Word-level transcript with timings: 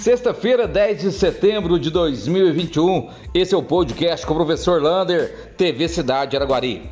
Sexta-feira, 0.00 0.66
10 0.66 1.02
de 1.02 1.12
setembro 1.12 1.78
de 1.78 1.90
2021, 1.90 3.10
esse 3.34 3.54
é 3.54 3.58
o 3.58 3.62
podcast 3.62 4.24
com 4.24 4.32
o 4.32 4.36
professor 4.36 4.80
Lander, 4.80 5.52
TV 5.58 5.88
Cidade 5.88 6.34
Araguari. 6.34 6.88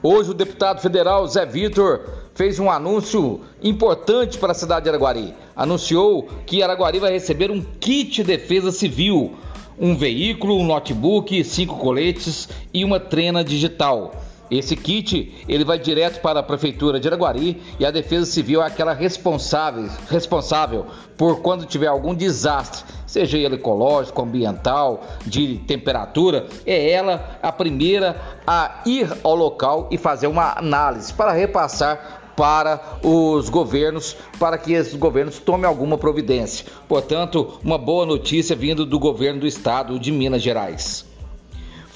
Hoje 0.00 0.30
o 0.30 0.34
deputado 0.34 0.80
federal 0.80 1.26
Zé 1.26 1.44
Vitor 1.44 2.02
fez 2.36 2.60
um 2.60 2.70
anúncio 2.70 3.40
importante 3.60 4.38
para 4.38 4.52
a 4.52 4.54
cidade 4.54 4.84
de 4.84 4.90
Araguari. 4.90 5.34
Anunciou 5.56 6.28
que 6.46 6.62
Araguari 6.62 7.00
vai 7.00 7.10
receber 7.10 7.50
um 7.50 7.60
kit 7.60 8.22
de 8.22 8.22
defesa 8.22 8.70
civil, 8.70 9.34
um 9.76 9.96
veículo, 9.96 10.56
um 10.56 10.64
notebook, 10.64 11.42
cinco 11.42 11.78
coletes 11.78 12.48
e 12.72 12.84
uma 12.84 13.00
trena 13.00 13.42
digital. 13.42 14.14
Esse 14.52 14.76
kit 14.76 15.32
ele 15.48 15.64
vai 15.64 15.78
direto 15.78 16.20
para 16.20 16.40
a 16.40 16.42
prefeitura 16.42 17.00
de 17.00 17.08
Araguari 17.08 17.62
e 17.80 17.86
a 17.86 17.90
Defesa 17.90 18.26
Civil 18.26 18.62
é 18.62 18.66
aquela 18.66 18.92
responsável, 18.92 19.88
responsável 20.10 20.84
por 21.16 21.40
quando 21.40 21.64
tiver 21.64 21.86
algum 21.86 22.14
desastre, 22.14 22.84
seja 23.06 23.38
ele 23.38 23.54
ecológico, 23.54 24.20
ambiental, 24.20 25.04
de 25.24 25.56
temperatura, 25.66 26.48
é 26.66 26.90
ela 26.90 27.38
a 27.42 27.50
primeira 27.50 28.20
a 28.46 28.82
ir 28.84 29.10
ao 29.24 29.34
local 29.34 29.88
e 29.90 29.96
fazer 29.96 30.26
uma 30.26 30.52
análise 30.58 31.14
para 31.14 31.32
repassar 31.32 32.20
para 32.36 32.98
os 33.02 33.48
governos, 33.48 34.16
para 34.38 34.58
que 34.58 34.74
esses 34.74 34.94
governos 34.94 35.38
tomem 35.38 35.66
alguma 35.66 35.96
providência. 35.96 36.66
Portanto, 36.86 37.58
uma 37.64 37.78
boa 37.78 38.04
notícia 38.04 38.54
vindo 38.54 38.84
do 38.84 38.98
governo 38.98 39.40
do 39.40 39.46
estado 39.46 39.98
de 39.98 40.12
Minas 40.12 40.42
Gerais. 40.42 41.10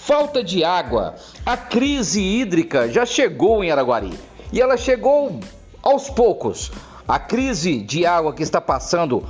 Falta 0.06 0.40
de 0.44 0.62
água. 0.62 1.16
A 1.44 1.56
crise 1.56 2.22
hídrica 2.22 2.88
já 2.88 3.04
chegou 3.04 3.64
em 3.64 3.72
Araguari 3.72 4.16
e 4.52 4.60
ela 4.60 4.76
chegou 4.76 5.40
aos 5.82 6.08
poucos. 6.08 6.70
A 7.08 7.18
crise 7.18 7.80
de 7.80 8.06
água 8.06 8.32
que 8.32 8.44
está 8.44 8.60
passando 8.60 9.28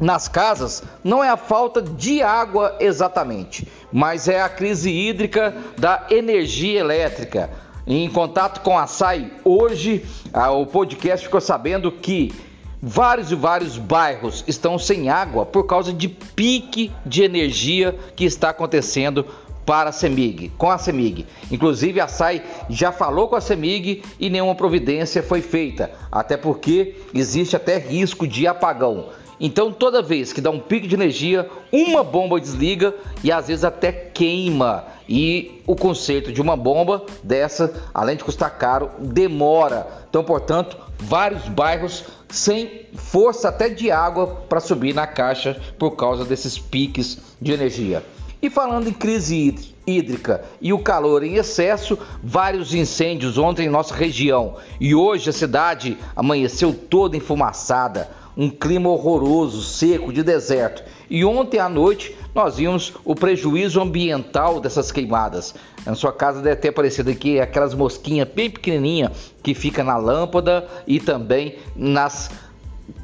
nas 0.00 0.28
casas 0.28 0.84
não 1.02 1.24
é 1.24 1.28
a 1.28 1.36
falta 1.36 1.82
de 1.82 2.22
água 2.22 2.76
exatamente, 2.78 3.66
mas 3.92 4.28
é 4.28 4.40
a 4.40 4.48
crise 4.48 4.88
hídrica 4.88 5.52
da 5.76 6.06
energia 6.10 6.78
elétrica. 6.78 7.50
Em 7.84 8.08
contato 8.08 8.60
com 8.60 8.78
a 8.78 8.86
SAI 8.86 9.32
hoje, 9.44 10.06
o 10.32 10.64
podcast 10.64 11.26
ficou 11.26 11.40
sabendo 11.40 11.90
que 11.90 12.32
vários 12.80 13.32
e 13.32 13.34
vários 13.34 13.76
bairros 13.76 14.44
estão 14.46 14.78
sem 14.78 15.08
água 15.08 15.44
por 15.44 15.64
causa 15.64 15.92
de 15.92 16.06
pique 16.06 16.92
de 17.04 17.24
energia 17.24 17.98
que 18.14 18.24
está 18.24 18.50
acontecendo 18.50 19.26
para 19.68 19.90
a 19.90 19.92
CEMIG, 19.92 20.50
com 20.56 20.70
a 20.70 20.78
CEMIG. 20.78 21.26
Inclusive 21.50 22.00
a 22.00 22.08
SAI 22.08 22.42
já 22.70 22.90
falou 22.90 23.28
com 23.28 23.36
a 23.36 23.40
CEMIG 23.42 24.02
e 24.18 24.30
nenhuma 24.30 24.54
providência 24.54 25.22
foi 25.22 25.42
feita, 25.42 25.90
até 26.10 26.38
porque 26.38 26.94
existe 27.12 27.54
até 27.54 27.76
risco 27.76 28.26
de 28.26 28.46
apagão. 28.46 29.10
Então 29.38 29.70
toda 29.70 30.00
vez 30.00 30.32
que 30.32 30.40
dá 30.40 30.48
um 30.48 30.58
pico 30.58 30.88
de 30.88 30.94
energia, 30.94 31.50
uma 31.70 32.02
bomba 32.02 32.40
desliga 32.40 32.94
e 33.22 33.30
às 33.30 33.48
vezes 33.48 33.62
até 33.62 33.92
queima. 33.92 34.86
E 35.06 35.60
o 35.66 35.76
conserto 35.76 36.32
de 36.32 36.40
uma 36.40 36.56
bomba 36.56 37.04
dessa, 37.22 37.90
além 37.92 38.16
de 38.16 38.24
custar 38.24 38.56
caro, 38.56 38.90
demora. 38.98 39.86
Então, 40.08 40.24
portanto, 40.24 40.78
vários 40.98 41.46
bairros 41.46 42.04
sem 42.30 42.86
força 42.94 43.50
até 43.50 43.68
de 43.68 43.90
água 43.90 44.28
para 44.48 44.60
subir 44.60 44.94
na 44.94 45.06
caixa 45.06 45.60
por 45.78 45.90
causa 45.90 46.24
desses 46.24 46.58
piques 46.58 47.18
de 47.38 47.52
energia. 47.52 48.02
E 48.40 48.48
falando 48.48 48.88
em 48.88 48.92
crise 48.92 49.72
hídrica 49.84 50.44
e 50.60 50.72
o 50.72 50.78
calor 50.78 51.24
em 51.24 51.34
excesso, 51.34 51.98
vários 52.22 52.72
incêndios 52.72 53.36
ontem 53.36 53.66
em 53.66 53.70
nossa 53.70 53.92
região. 53.92 54.56
E 54.78 54.94
hoje 54.94 55.30
a 55.30 55.32
cidade 55.32 55.98
amanheceu 56.14 56.72
toda 56.72 57.16
enfumaçada, 57.16 58.08
um 58.36 58.48
clima 58.48 58.88
horroroso, 58.90 59.62
seco, 59.62 60.12
de 60.12 60.22
deserto. 60.22 60.84
E 61.10 61.24
ontem 61.24 61.58
à 61.58 61.68
noite 61.68 62.14
nós 62.32 62.58
vimos 62.58 62.92
o 63.04 63.12
prejuízo 63.12 63.80
ambiental 63.80 64.60
dessas 64.60 64.92
queimadas. 64.92 65.56
Na 65.84 65.96
sua 65.96 66.12
casa 66.12 66.40
deve 66.40 66.56
ter 66.56 66.68
aparecido 66.68 67.10
aqui 67.10 67.40
aquelas 67.40 67.74
mosquinhas 67.74 68.28
bem 68.28 68.48
pequenininhas 68.48 69.34
que 69.42 69.52
fica 69.52 69.82
na 69.82 69.96
lâmpada 69.96 70.68
e 70.86 71.00
também 71.00 71.56
nas 71.74 72.30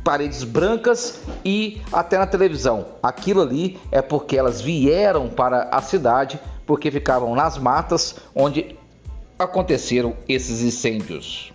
paredes 0.03 0.45
brancas 0.45 1.21
e 1.45 1.81
até 1.93 2.19
na 2.19 2.27
televisão. 2.27 2.87
Aquilo 3.03 3.43
ali 3.43 3.79
é 3.91 4.03
porque 4.03 4.37
elas 4.37 4.61
vieram 4.61 5.29
para 5.29 5.69
a 5.71 5.81
cidade 5.81 6.39
porque 6.67 6.91
ficavam 6.91 7.35
nas 7.35 7.59
matas 7.59 8.17
onde 8.35 8.77
aconteceram 9.39 10.17
esses 10.29 10.63
incêndios. 10.63 11.53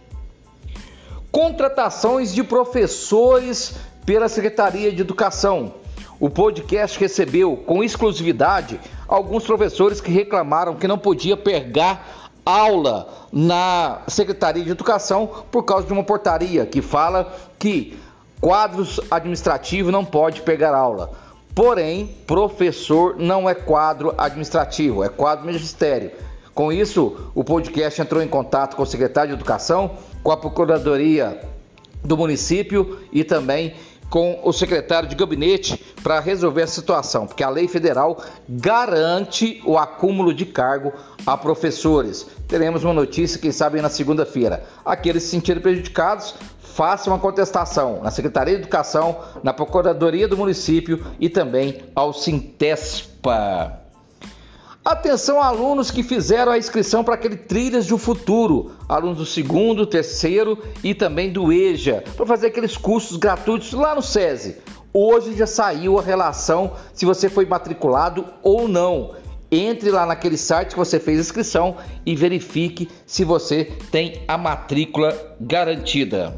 Contratações 1.31 2.33
de 2.33 2.43
professores 2.43 3.75
pela 4.05 4.27
Secretaria 4.27 4.91
de 4.91 5.01
Educação. 5.01 5.73
O 6.19 6.29
podcast 6.29 6.99
recebeu 6.99 7.55
com 7.55 7.83
exclusividade 7.83 8.79
alguns 9.07 9.45
professores 9.45 10.01
que 10.01 10.11
reclamaram 10.11 10.75
que 10.75 10.87
não 10.87 10.97
podia 10.97 11.37
pegar 11.37 12.29
aula 12.45 13.07
na 13.31 14.01
Secretaria 14.07 14.63
de 14.63 14.71
Educação 14.71 15.45
por 15.51 15.63
causa 15.63 15.85
de 15.85 15.93
uma 15.93 16.03
portaria 16.03 16.65
que 16.65 16.81
fala 16.81 17.33
que 17.57 17.97
Quadros 18.41 18.99
administrativo 19.11 19.91
não 19.91 20.05
pode 20.05 20.41
pegar 20.41 20.73
aula. 20.73 21.11
Porém, 21.53 22.15
professor 22.25 23.17
não 23.17 23.49
é 23.49 23.53
quadro 23.53 24.13
administrativo, 24.17 25.03
é 25.03 25.09
quadro 25.09 25.45
magistério. 25.45 26.11
Com 26.53 26.71
isso, 26.71 27.31
o 27.35 27.43
podcast 27.43 28.01
entrou 28.01 28.21
em 28.21 28.27
contato 28.27 28.75
com 28.75 28.83
o 28.83 28.85
secretário 28.85 29.29
de 29.29 29.35
Educação, 29.35 29.97
com 30.23 30.31
a 30.31 30.37
Procuradoria 30.37 31.41
do 32.03 32.17
município 32.17 32.99
e 33.11 33.23
também 33.23 33.73
com 34.09 34.39
o 34.43 34.51
secretário 34.51 35.07
de 35.07 35.15
gabinete 35.15 35.83
para 36.01 36.19
resolver 36.19 36.63
a 36.63 36.67
situação, 36.67 37.27
porque 37.27 37.43
a 37.43 37.49
lei 37.49 37.67
federal 37.67 38.23
garante 38.47 39.61
o 39.65 39.77
acúmulo 39.77 40.33
de 40.33 40.45
cargo 40.45 40.91
a 41.25 41.37
professores. 41.37 42.25
Teremos 42.47 42.83
uma 42.83 42.93
notícia, 42.93 43.39
quem 43.39 43.51
sabe, 43.51 43.81
na 43.81 43.89
segunda-feira. 43.89 44.63
Aqueles 44.83 45.23
se 45.23 45.29
sentirem 45.29 45.61
prejudicados 45.61 46.35
faça 46.79 47.09
uma 47.09 47.19
contestação 47.19 47.99
na 48.01 48.09
Secretaria 48.09 48.55
de 48.55 48.61
Educação, 48.61 49.19
na 49.43 49.51
Procuradoria 49.51 50.29
do 50.29 50.37
Município 50.37 51.05
e 51.19 51.27
também 51.27 51.81
ao 51.93 52.13
Sintespa. 52.13 53.88
Atenção 54.89 55.39
alunos 55.39 55.91
que 55.91 56.01
fizeram 56.01 56.51
a 56.51 56.57
inscrição 56.57 57.03
para 57.03 57.13
aquele 57.13 57.35
Trilhas 57.35 57.85
do 57.85 57.95
Futuro, 57.95 58.71
alunos 58.89 59.19
do 59.19 59.25
segundo, 59.25 59.85
terceiro 59.85 60.57
e 60.83 60.95
também 60.95 61.31
do 61.31 61.53
EJA, 61.53 62.03
para 62.17 62.25
fazer 62.25 62.47
aqueles 62.47 62.75
cursos 62.75 63.15
gratuitos 63.15 63.71
lá 63.71 63.93
no 63.93 64.01
SESI. 64.01 64.57
Hoje 64.91 65.37
já 65.37 65.45
saiu 65.45 65.99
a 65.99 66.01
relação 66.01 66.73
se 66.91 67.05
você 67.05 67.29
foi 67.29 67.45
matriculado 67.45 68.25
ou 68.41 68.67
não. 68.67 69.13
Entre 69.51 69.91
lá 69.91 70.07
naquele 70.07 70.37
site 70.37 70.71
que 70.71 70.77
você 70.79 70.99
fez 70.99 71.19
inscrição 71.19 71.77
e 72.03 72.15
verifique 72.15 72.89
se 73.05 73.23
você 73.23 73.65
tem 73.91 74.23
a 74.27 74.39
matrícula 74.39 75.15
garantida. 75.39 76.35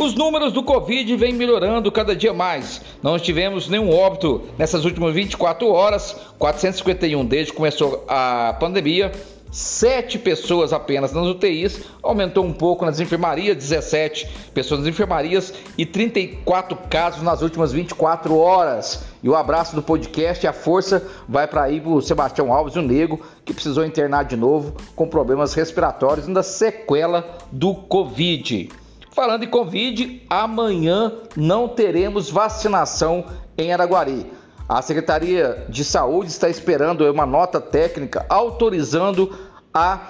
Os 0.00 0.14
números 0.14 0.52
do 0.52 0.62
Covid 0.62 1.16
vêm 1.16 1.32
melhorando 1.32 1.90
cada 1.90 2.14
dia 2.14 2.32
mais. 2.32 2.80
Não 3.02 3.18
tivemos 3.18 3.68
nenhum 3.68 3.92
óbito 3.92 4.42
nessas 4.56 4.84
últimas 4.84 5.12
24 5.12 5.66
horas, 5.66 6.14
451 6.38 7.26
desde 7.26 7.50
que 7.50 7.56
começou 7.56 8.04
a 8.06 8.56
pandemia. 8.60 9.10
Sete 9.50 10.16
pessoas 10.16 10.72
apenas 10.72 11.12
nas 11.12 11.26
UTIs, 11.26 11.80
aumentou 12.00 12.44
um 12.44 12.52
pouco 12.52 12.84
nas 12.84 13.00
enfermarias, 13.00 13.56
17 13.56 14.28
pessoas 14.54 14.78
nas 14.78 14.88
enfermarias 14.88 15.52
e 15.76 15.84
34 15.84 16.78
casos 16.88 17.20
nas 17.24 17.42
últimas 17.42 17.72
24 17.72 18.38
horas. 18.38 19.02
E 19.20 19.28
o 19.28 19.34
abraço 19.34 19.74
do 19.74 19.82
podcast, 19.82 20.46
a 20.46 20.52
força 20.52 21.04
vai 21.28 21.48
para 21.48 21.64
aí 21.64 21.82
o 21.84 22.00
Sebastião 22.00 22.52
Alves, 22.52 22.76
o 22.76 22.82
Nego, 22.82 23.20
que 23.44 23.52
precisou 23.52 23.84
internar 23.84 24.26
de 24.26 24.36
novo 24.36 24.76
com 24.94 25.08
problemas 25.08 25.54
respiratórios, 25.54 26.28
ainda 26.28 26.44
sequela 26.44 27.38
do 27.50 27.74
Covid. 27.74 28.70
Falando 29.18 29.42
em 29.42 29.48
Covid, 29.48 30.22
amanhã 30.30 31.12
não 31.36 31.66
teremos 31.66 32.30
vacinação 32.30 33.24
em 33.58 33.72
Araguari. 33.72 34.30
A 34.68 34.80
Secretaria 34.80 35.66
de 35.68 35.84
Saúde 35.84 36.30
está 36.30 36.48
esperando 36.48 37.00
uma 37.10 37.26
nota 37.26 37.60
técnica 37.60 38.24
autorizando 38.28 39.36
a 39.74 40.02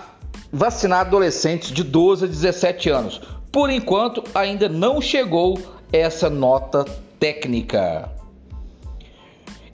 vacinar 0.52 1.00
adolescentes 1.00 1.70
de 1.70 1.82
12 1.82 2.26
a 2.26 2.28
17 2.28 2.90
anos. 2.90 3.22
Por 3.50 3.70
enquanto, 3.70 4.22
ainda 4.34 4.68
não 4.68 5.00
chegou 5.00 5.58
essa 5.90 6.28
nota 6.28 6.84
técnica. 7.18 8.10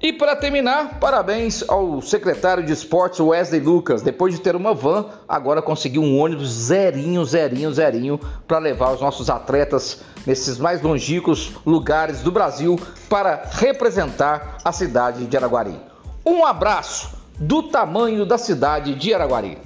E 0.05 0.13
para 0.13 0.37
terminar, 0.37 1.01
parabéns 1.01 1.65
ao 1.67 2.03
secretário 2.03 2.63
de 2.63 2.71
esportes 2.71 3.21
Wesley 3.21 3.59
Lucas. 3.59 4.03
Depois 4.03 4.35
de 4.35 4.41
ter 4.43 4.55
uma 4.55 4.75
van, 4.75 5.07
agora 5.27 5.63
conseguiu 5.63 6.03
um 6.03 6.21
ônibus 6.21 6.51
zerinho, 6.51 7.25
zerinho, 7.25 7.73
zerinho 7.73 8.21
para 8.47 8.59
levar 8.59 8.93
os 8.93 9.01
nossos 9.01 9.31
atletas 9.31 10.03
nesses 10.27 10.59
mais 10.59 10.83
longínquos 10.83 11.53
lugares 11.65 12.21
do 12.21 12.31
Brasil 12.31 12.79
para 13.09 13.45
representar 13.53 14.59
a 14.63 14.73
cidade 14.73 15.25
de 15.25 15.37
Araguari. 15.39 15.81
Um 16.23 16.45
abraço 16.45 17.17
do 17.39 17.63
tamanho 17.63 18.27
da 18.27 18.37
cidade 18.37 18.95
de 18.97 19.15
Araguari. 19.15 19.57